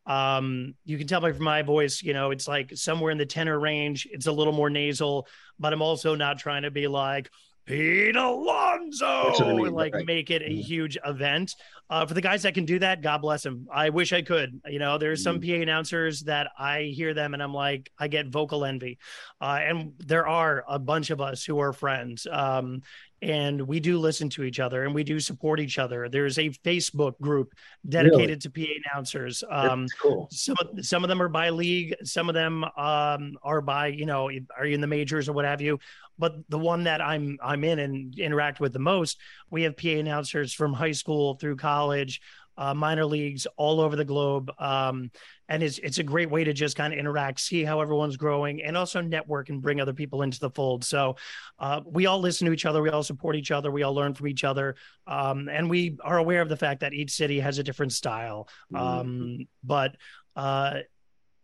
[0.06, 3.60] Um, you can tell by my voice, you know, it's like somewhere in the tenor
[3.60, 4.08] range.
[4.12, 5.28] It's a little more nasal,
[5.60, 7.30] but I'm also not trying to be like,
[7.66, 10.06] Pete Alonso, I mean, like right.
[10.06, 10.62] make it a mm-hmm.
[10.62, 11.56] huge event.
[11.90, 13.68] Uh, for the guys that can do that, God bless them.
[13.72, 14.60] I wish I could.
[14.68, 15.58] You know, there's some mm-hmm.
[15.58, 18.98] PA announcers that I hear them and I'm like, I get vocal envy.
[19.40, 22.26] Uh, and there are a bunch of us who are friends.
[22.32, 22.82] Um,
[23.22, 26.10] and we do listen to each other and we do support each other.
[26.10, 27.54] There's a Facebook group
[27.88, 28.66] dedicated really?
[28.68, 29.44] to PA announcers.
[29.50, 30.28] Um, cool.
[30.32, 34.06] Some of, some of them are by league, some of them um, are by you
[34.06, 35.80] know are you in the majors or what have you.
[36.18, 39.90] But the one that I'm I'm in and interact with the most, we have PA
[39.90, 42.22] announcers from high school through college,
[42.58, 44.52] uh, minor leagues all over the globe.
[44.60, 45.12] Um,
[45.48, 48.64] and it's it's a great way to just kind of interact, see how everyone's growing,
[48.64, 50.84] and also network and bring other people into the fold.
[50.84, 51.18] So
[51.60, 54.14] uh, we all listen to each other, we all support each other, we all learn
[54.14, 54.76] from each other,
[55.06, 58.48] um, and we are aware of the fact that each city has a different style.
[58.74, 58.86] Mm-hmm.
[58.86, 59.96] Um, but
[60.36, 60.80] uh,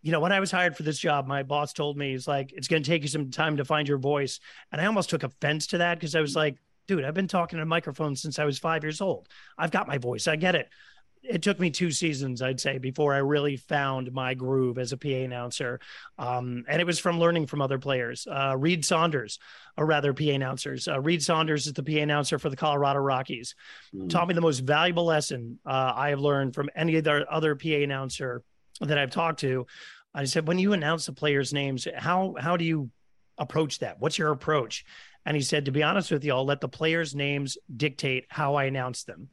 [0.02, 2.52] you know, when I was hired for this job, my boss told me, he's like,
[2.54, 4.40] it's going to take you some time to find your voice.
[4.72, 7.58] And I almost took offense to that because I was like, dude, I've been talking
[7.58, 9.28] to a microphone since I was five years old.
[9.58, 10.28] I've got my voice.
[10.28, 10.70] I get it
[11.24, 14.98] it took me two seasons, I'd say, before I really found my groove as a
[14.98, 15.80] PA announcer.
[16.18, 18.28] Um, and it was from learning from other players.
[18.30, 19.38] Uh, Reed Saunders,
[19.78, 20.88] or rather PA announcers.
[20.88, 23.56] Uh, Reed Saunders is the PA announcer for the Colorado Rockies.
[23.94, 24.10] Mm.
[24.10, 27.70] Taught me the most valuable lesson uh, I have learned from any other, other PA
[27.70, 28.44] announcer
[28.82, 29.66] that I've talked to.
[30.14, 32.90] I said, when you announce the players' names, how how do you
[33.38, 34.00] approach that?
[34.00, 34.86] What's your approach?
[35.26, 38.56] And he said, to be honest with you, I'll let the players' names dictate how
[38.56, 39.30] I announce them.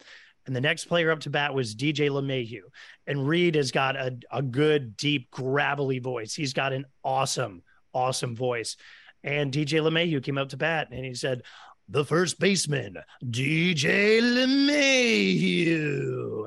[0.46, 2.62] And the next player up to bat was DJ LeMahieu.
[3.06, 6.34] And Reed has got a, a good, deep, gravelly voice.
[6.34, 8.76] He's got an awesome, awesome voice.
[9.22, 11.42] And DJ LeMahieu came up to bat and he said,
[11.88, 15.88] the first baseman, DJ LeMahieu.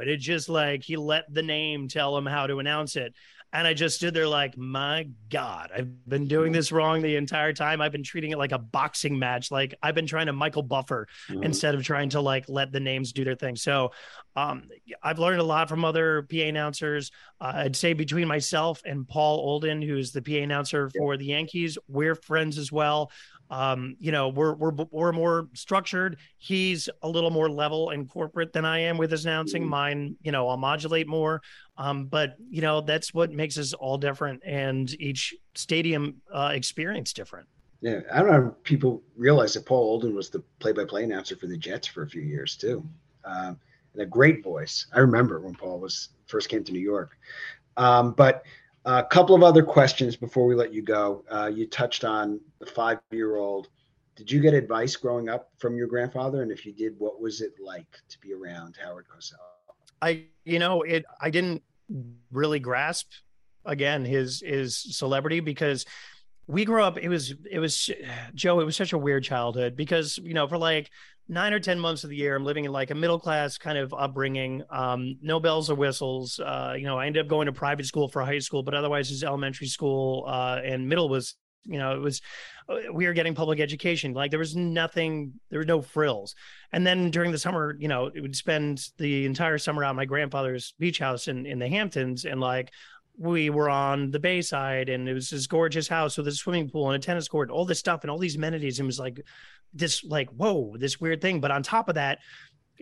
[0.01, 3.13] And it just like he let the name tell him how to announce it.
[3.53, 7.51] And I just stood there like, my God, I've been doing this wrong the entire
[7.51, 7.81] time.
[7.81, 9.51] I've been treating it like a boxing match.
[9.51, 11.43] Like I've been trying to Michael Buffer mm-hmm.
[11.43, 13.57] instead of trying to like let the names do their thing.
[13.57, 13.91] So
[14.37, 14.69] um,
[15.03, 17.11] I've learned a lot from other PA announcers.
[17.41, 21.77] Uh, I'd say between myself and Paul Olden, who's the PA announcer for the Yankees,
[21.89, 23.11] we're friends as well.
[23.51, 26.17] Um, you know, we're we're we're more structured.
[26.37, 29.63] He's a little more level and corporate than I am with his announcing.
[29.63, 29.69] Mm-hmm.
[29.69, 31.41] Mine, you know, I'll modulate more.
[31.77, 37.11] Um, but you know, that's what makes us all different, and each stadium uh, experience
[37.11, 37.47] different.
[37.81, 41.47] Yeah, I don't know if people realize that Paul Olden was the play-by-play announcer for
[41.47, 42.87] the Jets for a few years too,
[43.25, 43.59] um,
[43.93, 44.85] and a great voice.
[44.93, 47.17] I remember when Paul was first came to New York.
[47.77, 48.43] Um, but
[48.85, 51.23] a couple of other questions before we let you go.
[51.29, 53.69] Uh, you touched on the five year old.
[54.15, 56.41] Did you get advice growing up from your grandfather?
[56.41, 59.35] And if you did, what was it like to be around Howard Cosell?
[60.01, 61.63] I, you know, it, I didn't
[62.31, 63.07] really grasp
[63.65, 65.85] again his, his celebrity because
[66.47, 67.89] we grew up, it was, it was,
[68.33, 70.89] Joe, it was such a weird childhood because, you know, for like
[71.27, 73.77] nine or 10 months of the year, I'm living in like a middle class kind
[73.77, 74.63] of upbringing.
[74.69, 76.39] Um, no bells or whistles.
[76.39, 79.09] Uh, you know, I ended up going to private school for high school, but otherwise
[79.09, 82.21] it was elementary school, uh, and middle was, you know, it was,
[82.67, 84.13] uh, we were getting public education.
[84.13, 86.35] Like there was nothing, there were no frills.
[86.71, 90.05] And then during the summer, you know, it would spend the entire summer out my
[90.05, 92.71] grandfather's beach house in, in the Hamptons and like,
[93.17, 96.89] we were on the Bayside and it was this gorgeous house with a swimming pool
[96.89, 98.79] and a tennis court, all this stuff and all these amenities.
[98.79, 99.21] And it was like
[99.73, 101.39] this like whoa this weird thing.
[101.39, 102.19] But on top of that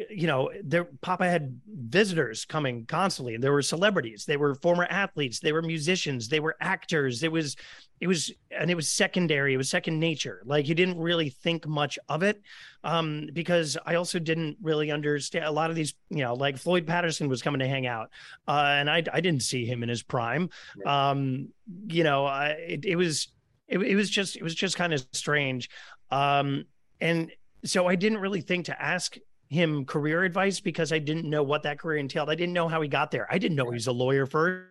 [0.09, 3.35] you know there papa had visitors coming constantly.
[3.35, 4.25] And there were celebrities.
[4.25, 5.39] They were former athletes.
[5.39, 6.29] They were musicians.
[6.29, 7.23] They were actors.
[7.23, 7.55] It was
[7.99, 9.53] it was and it was secondary.
[9.53, 10.41] It was second nature.
[10.45, 12.41] Like you didn't really think much of it
[12.85, 16.87] um because i also didn't really understand a lot of these you know like floyd
[16.87, 18.09] patterson was coming to hang out
[18.47, 20.49] uh and i i didn't see him in his prime.
[20.77, 21.09] Right.
[21.09, 21.49] um
[21.87, 23.27] you know I, it, it was
[23.67, 25.69] it, it was just it was just kind of strange.
[26.09, 26.65] Um
[27.01, 27.31] and
[27.63, 29.17] so I didn't really think to ask
[29.49, 32.29] him career advice because I didn't know what that career entailed.
[32.29, 33.27] I didn't know how he got there.
[33.29, 34.67] I didn't know he was a lawyer first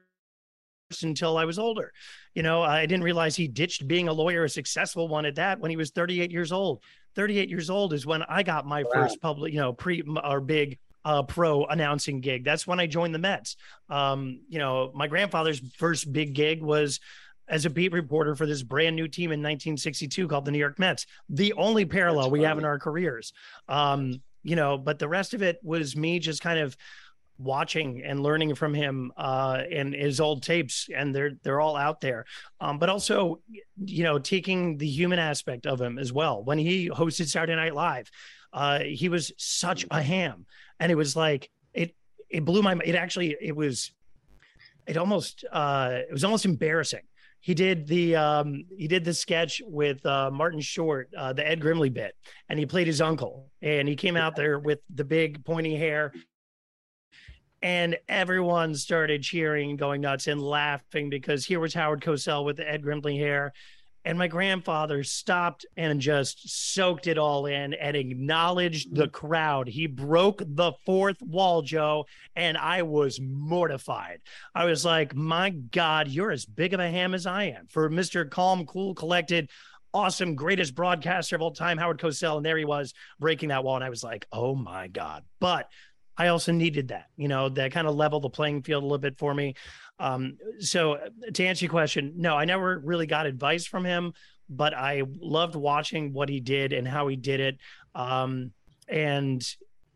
[1.03, 1.93] until I was older.
[2.35, 5.61] You know, I didn't realize he ditched being a lawyer, a successful one at that,
[5.61, 6.83] when he was 38 years old.
[7.17, 8.91] 38 years old is when I got my wow.
[8.95, 12.45] first public, you know, pre or big uh, pro announcing gig.
[12.45, 13.57] That's when I joined the Mets.
[13.89, 17.01] Um, you know, my grandfather's first big gig was
[17.49, 20.79] as a beat reporter for this brand new team in 1962 called the New York
[20.79, 21.07] Mets.
[21.29, 23.33] The only parallel we have in our careers.
[23.69, 26.77] Um, you know, but the rest of it was me just kind of
[27.39, 32.01] watching and learning from him uh and his old tapes and they're they're all out
[32.01, 32.25] there.
[32.61, 33.41] Um but also
[33.77, 36.43] you know taking the human aspect of him as well.
[36.43, 38.11] When he hosted Saturday Night Live
[38.53, 40.47] uh he was such a ham.
[40.81, 41.95] And it was like it
[42.29, 43.93] it blew my it actually it was
[44.89, 47.03] it almost uh it was almost embarrassing
[47.41, 51.61] he did the um, he did the sketch with uh, Martin Short, uh, the Ed
[51.61, 52.15] Grimley bit,
[52.49, 53.51] and he played his uncle.
[53.63, 56.13] And he came out there with the big pointy hair,
[57.63, 62.69] and everyone started cheering, going nuts, and laughing because here was Howard Cosell with the
[62.69, 63.53] Ed Grimley hair,
[64.09, 69.69] and my grandfather stopped and just soaked it all in and acknowledged the crowd.
[69.69, 74.23] He broke the fourth wall, Joe, and I was mortified.
[74.55, 77.67] I was like, my God, you're as big of a ham as I am.
[77.69, 78.31] For Mr.
[78.31, 79.51] Calm, Cool, Collected,
[79.93, 82.39] awesome, greatest broadcaster of all time, Howard Cosell.
[82.39, 83.77] And there he was breaking that wall.
[83.77, 85.23] And I was like, oh my God.
[85.39, 85.69] But
[86.19, 88.99] I also needed that, you know, that kind of level the playing field a little
[88.99, 89.55] bit for me.
[90.01, 94.13] Um, so uh, to answer your question, no, I never really got advice from him,
[94.49, 97.59] but I loved watching what he did and how he did it.
[97.95, 98.53] Um,
[98.89, 99.43] and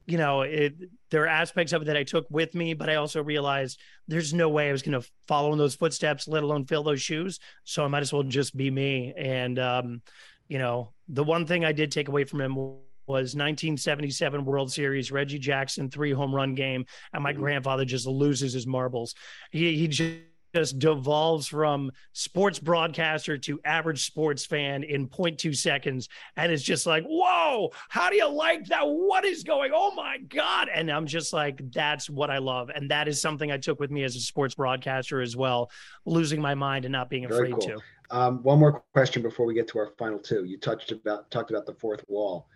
[0.06, 0.74] you know, it,
[1.11, 4.35] there are aspects of it that I took with me, but I also realized there's
[4.35, 7.38] no way I was going to follow in those footsteps, let alone fill those shoes.
[7.64, 9.14] So I might as well just be me.
[9.16, 10.02] And, um,
[10.48, 12.58] you know, the one thing I did take away from him
[13.07, 17.41] was 1977 World Series, Reggie Jackson three home run game, and my mm-hmm.
[17.41, 19.15] grandfather just loses his marbles.
[19.51, 20.19] He he just
[20.55, 26.87] just devolves from sports broadcaster to average sports fan in 0.2 seconds and it's just
[26.87, 31.07] like whoa how do you like that what is going oh my god and i'm
[31.07, 34.15] just like that's what i love and that is something i took with me as
[34.17, 35.71] a sports broadcaster as well
[36.05, 37.61] losing my mind and not being afraid cool.
[37.61, 37.79] to
[38.11, 41.51] um, one more question before we get to our final two you touched about talked
[41.51, 42.47] about the fourth wall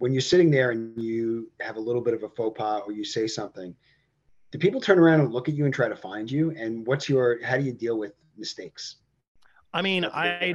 [0.00, 2.92] when you're sitting there and you have a little bit of a faux pas or
[2.92, 3.74] you say something
[4.50, 6.50] do people turn around and look at you and try to find you?
[6.56, 8.96] And what's your how do you deal with mistakes?
[9.72, 10.54] I mean, I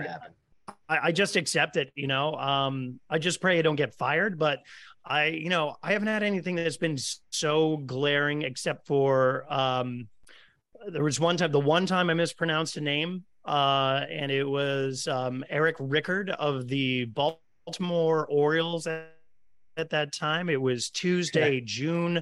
[0.89, 2.35] I just accept it, you know.
[2.35, 4.59] Um, I just pray I don't get fired, but
[5.05, 6.97] I, you know, I haven't had anything that's been
[7.29, 10.07] so glaring except for um,
[10.89, 15.07] there was one time, the one time I mispronounced a name, uh, and it was
[15.07, 19.14] um, Eric Rickard of the Baltimore Orioles at,
[19.77, 20.49] at that time.
[20.49, 22.21] It was Tuesday, June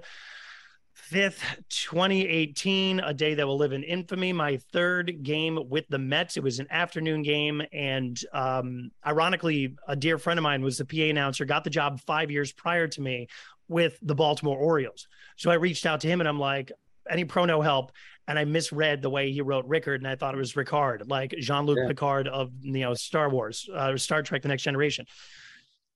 [1.12, 4.34] 5th, 2018, a day that will live in infamy.
[4.34, 6.38] My third game with the Mets.
[6.38, 7.62] It was an afternoon game.
[7.72, 12.00] And um, ironically, a dear friend of mine was the PA announcer, got the job
[12.02, 13.28] five years prior to me
[13.68, 15.08] with the Baltimore Orioles.
[15.36, 16.72] So I reached out to him and I'm like,
[17.10, 17.92] any pro no help.
[18.28, 21.32] And I misread the way he wrote Rickard, and I thought it was Ricard, like
[21.40, 21.88] Jean Luc yeah.
[21.90, 25.06] Picard of you know Star Wars, uh, Star Trek: The Next Generation.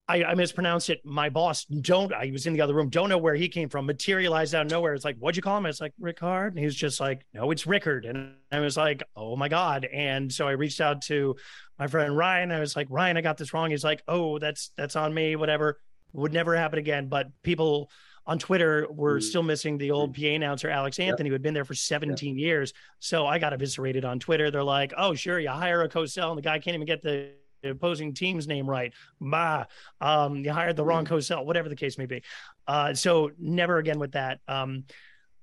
[0.08, 1.06] I, I, mispronounced it.
[1.06, 2.14] My boss don't.
[2.14, 2.90] I was in the other room.
[2.90, 3.86] Don't know where he came from.
[3.86, 4.94] Materialized out of nowhere.
[4.94, 5.66] It's like, what'd you call him?
[5.66, 6.50] It's like Ricard.
[6.50, 8.06] And he was just like, no, it's Rickard.
[8.06, 9.86] And I was like, oh my god.
[9.86, 11.36] And so I reached out to
[11.78, 12.52] my friend Ryan.
[12.52, 13.72] I was like, Ryan, I got this wrong.
[13.72, 15.36] He's like, oh, that's that's on me.
[15.36, 15.80] Whatever.
[16.14, 17.10] Would never happen again.
[17.10, 17.92] But people
[18.26, 19.24] on Twitter were mm.
[19.24, 20.22] still missing the old mm.
[20.22, 21.32] PA announcer Alex Anthony, yep.
[21.32, 22.42] who had been there for 17 yep.
[22.42, 22.74] years.
[23.00, 24.52] So I got eviscerated on Twitter.
[24.52, 27.32] They're like, oh, sure, you hire a Cosell, and the guy can't even get the
[27.72, 28.94] opposing team's name right.
[29.20, 29.66] Bah,
[30.02, 31.10] um, you hired the wrong mm.
[31.10, 32.24] Cosell, whatever the case may be.
[32.68, 34.40] Uh, so never again with that.
[34.48, 34.86] Um,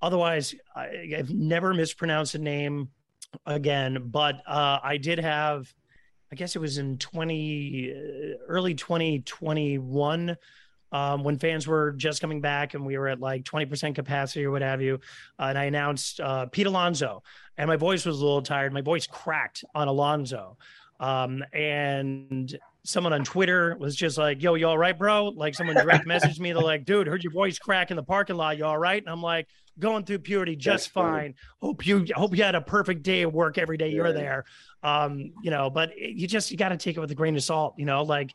[0.00, 2.90] otherwise, I, have never mispronounced a name
[3.46, 5.72] again, but uh, I did have,
[6.30, 10.37] I guess it was in 20, uh, early 2021.
[10.92, 14.52] Um, when fans were just coming back and we were at like 20% capacity or
[14.52, 15.00] what have you.
[15.40, 17.24] Uh, and I announced uh, Pete Alonso,
[17.58, 18.72] and my voice was a little tired.
[18.72, 20.56] My voice cracked on Alonso.
[21.04, 25.76] Um, and someone on Twitter was just like, "Yo, you all right, bro?" Like someone
[25.76, 26.52] direct messaged me.
[26.52, 28.56] They're like, "Dude, heard your voice crack in the parking lot.
[28.56, 31.12] You all right?" And I'm like, "Going through puberty, just That's fine.
[31.12, 31.34] Funny.
[31.60, 34.46] Hope you hope you had a perfect day of work every day you're there."
[34.82, 37.42] Um, you know, but you just you got to take it with a grain of
[37.42, 37.74] salt.
[37.76, 38.32] You know, like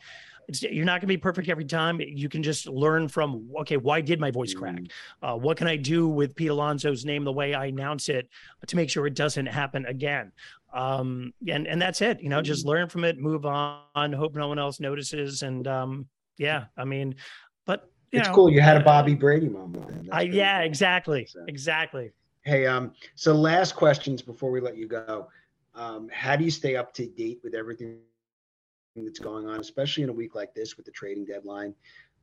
[0.49, 2.01] it's, you're not going to be perfect every time.
[2.01, 4.75] You can just learn from, okay, why did my voice crack?
[4.75, 4.89] Mm.
[5.21, 8.27] Uh, what can I do with Pete Alonso's name the way I announce it
[8.65, 10.31] to make sure it doesn't happen again?
[10.73, 12.21] Um, and and that's it.
[12.21, 12.69] You know, just mm.
[12.69, 16.07] learn from it, move on, hope no one else notices, and um,
[16.37, 17.15] yeah, I mean,
[17.65, 18.49] but it's know, cool.
[18.49, 20.09] You had a Bobby Brady moment.
[20.11, 20.67] I, yeah, cool.
[20.67, 21.43] exactly, so.
[21.47, 22.11] exactly.
[22.43, 25.27] Hey, um, so last questions before we let you go.
[25.75, 27.99] Um, how do you stay up to date with everything
[29.05, 31.73] that's going on, especially in a week like this with the trading deadline.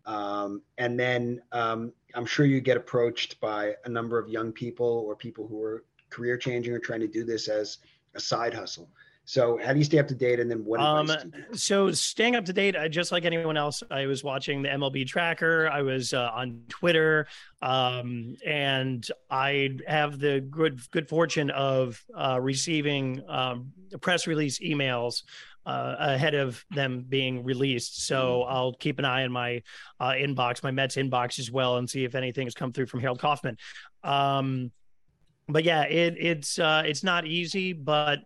[0.06, 5.04] Um, and then um, I'm sure you get approached by a number of young people
[5.06, 7.78] or people who are career changing or trying to do this as
[8.14, 8.88] a side hustle.
[9.28, 10.38] So how do you stay up to date?
[10.38, 10.78] And then what?
[10.78, 11.10] Um,
[11.52, 15.04] so staying up to date, uh, just like anyone else, I was watching the MLB
[15.04, 15.68] tracker.
[15.68, 17.26] I was uh, on Twitter,
[17.60, 25.24] um, and I have the good good fortune of uh, receiving um, press release emails
[25.66, 28.06] uh, ahead of them being released.
[28.06, 28.52] So mm-hmm.
[28.54, 29.62] I'll keep an eye on my
[29.98, 33.00] uh, inbox, my Mets inbox as well, and see if anything has come through from
[33.00, 33.58] Harold Kaufman.
[34.04, 34.70] Um,
[35.48, 38.20] but yeah, it, it's uh, it's not easy, but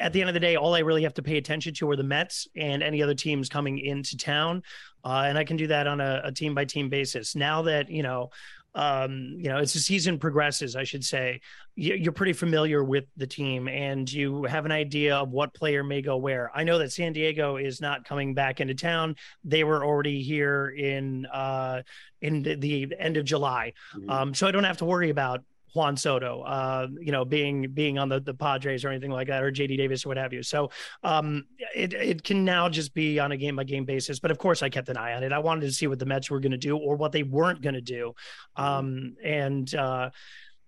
[0.00, 1.96] at the end of the day, all I really have to pay attention to are
[1.96, 4.62] the Mets and any other teams coming into town,
[5.04, 7.36] uh, and I can do that on a team by team basis.
[7.36, 8.30] Now that you know
[8.74, 11.40] um, you know, as the season progresses, I should say,
[11.74, 16.02] you're pretty familiar with the team and you have an idea of what player may
[16.02, 16.50] go where.
[16.54, 19.16] I know that San Diego is not coming back into town.
[19.44, 21.82] They were already here in uh,
[22.20, 24.10] in the, the end of July, mm-hmm.
[24.10, 27.98] um, so I don't have to worry about Juan Soto, uh, you know, being being
[27.98, 30.42] on the, the Padres or anything like that, or JD Davis or what have you.
[30.42, 30.70] So
[31.02, 34.20] um, it it can now just be on a game by game basis.
[34.20, 35.32] But of course, I kept an eye on it.
[35.32, 37.62] I wanted to see what the Mets were going to do or what they weren't
[37.62, 38.14] going to do.
[38.58, 38.64] Mm-hmm.
[38.64, 40.10] Um, and uh,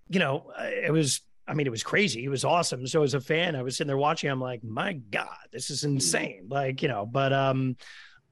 [0.08, 1.20] you know, it was.
[1.46, 2.24] I mean, it was crazy.
[2.24, 2.86] It was awesome.
[2.86, 4.30] So as a fan, I was sitting there watching.
[4.30, 5.96] I'm like, my God, this is mm-hmm.
[5.96, 6.46] insane.
[6.48, 7.76] Like, you know, but um,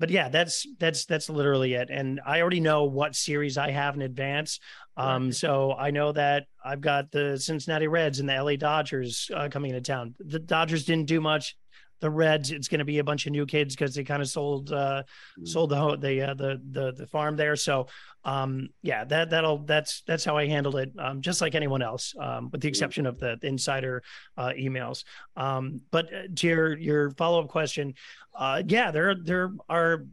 [0.03, 1.89] but yeah, that's that's that's literally it.
[1.89, 4.59] And I already know what series I have in advance.
[4.97, 9.49] Um, so I know that I've got the Cincinnati Reds and the LA Dodgers uh,
[9.49, 10.15] coming into town.
[10.19, 11.57] The Dodgers didn't do much.
[12.01, 14.29] the Reds, it's going to be a bunch of new kids because they kind of
[14.29, 15.05] sold uh,
[15.39, 15.49] mm.
[15.49, 17.57] sold the the, uh, the the the farm there.
[17.57, 17.87] So
[18.25, 22.15] um, yeah, that that'll that's that's how I handled it, um, just like anyone else,
[22.21, 22.71] um, with the mm.
[22.71, 24.03] exception of the, the insider
[24.37, 25.05] uh, emails.
[25.37, 27.95] Um, but uh, to your your follow up question,
[28.35, 30.05] uh, yeah, there there are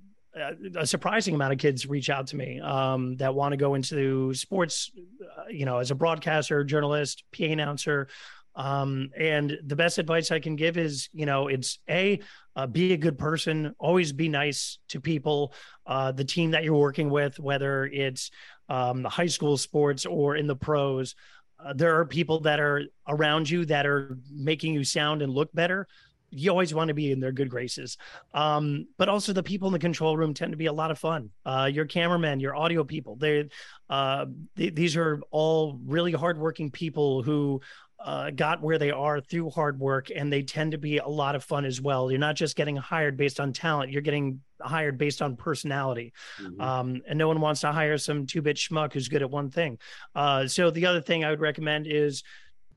[0.76, 4.34] a surprising amount of kids reach out to me um, that want to go into
[4.34, 4.92] sports,
[5.38, 8.08] uh, you know, as a broadcaster, journalist, PA announcer.
[8.56, 12.20] Um, and the best advice I can give is, you know, it's a
[12.56, 15.54] uh, be a good person, always be nice to people,
[15.86, 18.32] uh, the team that you're working with, whether it's
[18.68, 21.16] um, the high school sports or in the pros.
[21.64, 25.52] Uh, there are people that are around you that are making you sound and look
[25.54, 25.88] better
[26.32, 27.98] you always want to be in their good graces.
[28.34, 31.00] Um, but also the people in the control room tend to be a lot of
[31.00, 31.30] fun.
[31.46, 33.50] Uh, your cameramen, your audio people, they,
[33.90, 34.26] uh,
[34.56, 37.62] th- these are all really hardworking people who
[38.00, 41.36] uh, got where they are through hard work, and they tend to be a lot
[41.36, 42.10] of fun as well.
[42.10, 46.14] You're not just getting hired based on talent; you're getting hired based on personality.
[46.42, 46.62] Mm-hmm.
[46.62, 49.80] Um, and no one wants to hire some two-bit schmuck who's good at one thing.
[50.16, 52.24] Uh, so the other thing I would recommend is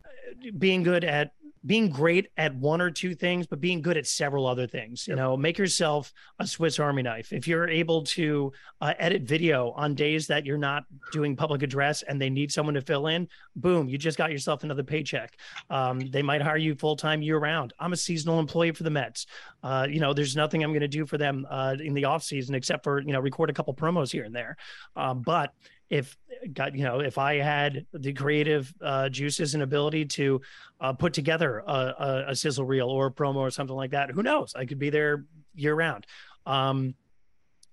[0.04, 1.30] uh, being good at
[1.64, 5.06] being great at one or two things, but being good at several other things.
[5.06, 7.32] You know, make yourself a Swiss Army knife.
[7.32, 12.02] If you're able to uh, edit video on days that you're not doing public address
[12.02, 15.36] and they need someone to fill in, boom, you just got yourself another paycheck.
[15.70, 17.72] Um, they might hire you full time year round.
[17.78, 19.26] I'm a seasonal employee for the Mets.
[19.62, 22.24] Uh, you know, there's nothing I'm going to do for them uh, in the off
[22.24, 24.56] season except for you know record a couple promos here and there.
[24.96, 25.52] Um, but
[25.92, 26.16] if
[26.54, 30.40] got you know if i had the creative uh, juices and ability to
[30.80, 34.10] uh, put together a, a, a, sizzle reel or a promo or something like that
[34.10, 34.54] who knows?
[34.56, 35.24] I could be there
[35.54, 36.06] year round
[36.46, 36.94] um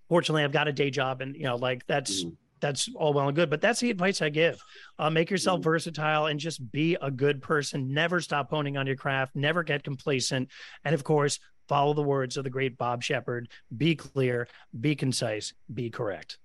[0.10, 2.36] fortunately i've got a day job and you know like that's mm.
[2.60, 4.62] that's all well and good but that's the advice i give.
[5.00, 5.64] Uh, make yourself mm.
[5.64, 7.94] versatile and just be a good person.
[7.94, 9.34] Never stop honing on your craft.
[9.36, 10.50] Never get complacent.
[10.84, 11.40] And of course
[11.70, 14.50] follow the words of the great Bob Sheppard be clear.
[14.78, 15.54] Be concise.
[15.74, 16.38] Be correct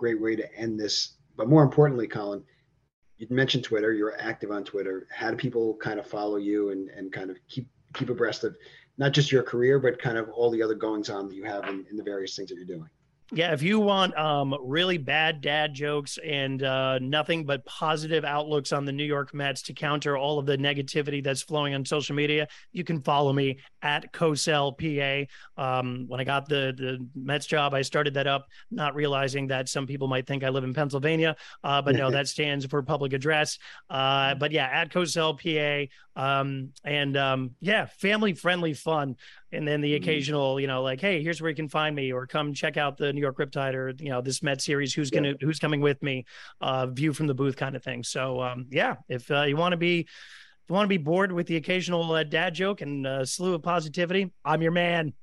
[0.00, 1.16] great way to end this.
[1.36, 2.42] But more importantly, Colin,
[3.18, 3.92] you mentioned Twitter.
[3.92, 5.06] You're active on Twitter.
[5.14, 8.56] How do people kind of follow you and, and kind of keep keep abreast of
[8.96, 11.64] not just your career, but kind of all the other goings on that you have
[11.68, 12.88] in, in the various things that you're doing?
[13.32, 18.72] Yeah, if you want um, really bad dad jokes and uh, nothing but positive outlooks
[18.72, 22.16] on the New York Mets to counter all of the negativity that's flowing on social
[22.16, 25.30] media, you can follow me at Cosell PA.
[25.62, 29.68] Um, when I got the the Mets job, I started that up, not realizing that
[29.68, 33.12] some people might think I live in Pennsylvania, uh, but no, that stands for public
[33.12, 33.58] address.
[33.88, 35.88] Uh, but yeah, at Cosell PA,
[36.20, 39.16] um, and um, yeah, family friendly fun
[39.52, 40.02] and then the mm-hmm.
[40.02, 42.98] occasional, you know, like, hey, here's where you can find me, or come check out
[42.98, 44.92] the New York Riptide, or you know, this Met series.
[44.92, 46.26] Who's gonna, who's coming with me?
[46.60, 48.02] Uh, view from the booth, kind of thing.
[48.02, 50.06] So, um, yeah, if uh, you want to be, if
[50.68, 53.62] you want to be bored with the occasional uh, dad joke and a slew of
[53.62, 55.14] positivity, I'm your man.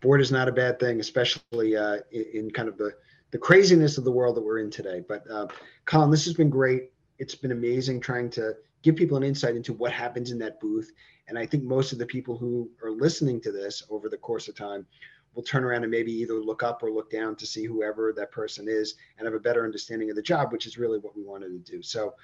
[0.00, 2.94] Bored is not a bad thing, especially uh, in, in, kind of the
[3.30, 5.04] the craziness of the world that we're in today.
[5.06, 5.46] But uh,
[5.84, 6.90] Colin, this has been great.
[7.20, 10.92] It's been amazing trying to give people an insight into what happens in that booth
[11.28, 14.48] and I think most of the people who are listening to this over the course
[14.48, 14.86] of time
[15.34, 18.32] will turn around and maybe either look up or look down to see whoever that
[18.32, 21.22] person is and have a better understanding of the job, which is really what we
[21.22, 21.82] wanted to do.
[21.82, 22.14] So,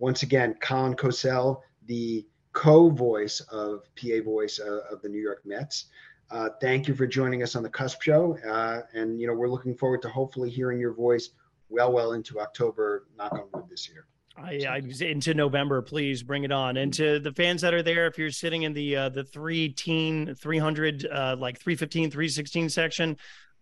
[0.00, 5.86] once again, Colin Cosell, the co-voice of PA voice uh, of the New York Mets.
[6.30, 9.48] Uh, thank you for joining us on the Cusp Show, uh, and you know we're
[9.48, 11.30] looking forward to hopefully hearing your voice
[11.70, 13.06] well, well into October.
[13.16, 14.06] Knock on wood this year.
[14.42, 16.76] I, I into November, please bring it on.
[16.76, 19.70] And to the fans that are there, if you're sitting in the uh, the three
[19.70, 23.16] teen 300, uh, like 315, 316 section,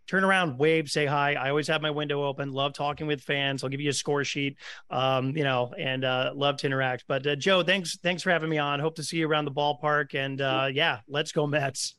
[0.06, 1.34] turn around, wave, say hi.
[1.34, 2.52] I always have my window open.
[2.52, 3.64] Love talking with fans.
[3.64, 4.56] I'll give you a score sheet,
[4.90, 7.04] um, you know, and uh, love to interact.
[7.08, 8.80] But uh, Joe, thanks thanks for having me on.
[8.80, 10.14] Hope to see you around the ballpark.
[10.14, 11.96] And uh, yeah, let's go Mets.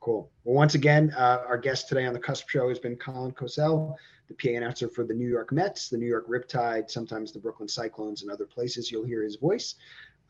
[0.00, 0.30] Cool.
[0.44, 3.96] Well, once again, uh, our guest today on the Cusp Show has been Colin Cosell
[4.28, 7.68] the PA announcer for the New York Mets, the New York Riptide, sometimes the Brooklyn
[7.68, 8.90] Cyclones, and other places.
[8.90, 9.76] You'll hear his voice.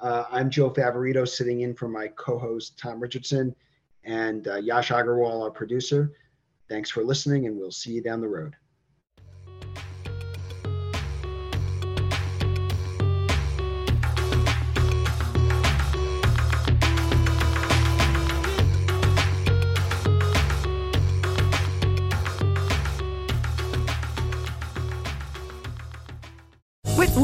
[0.00, 3.54] Uh, I'm Joe Favorito, sitting in for my co-host Tom Richardson
[4.04, 6.12] and uh, Yash Agarwal, our producer.
[6.68, 8.54] Thanks for listening, and we'll see you down the road.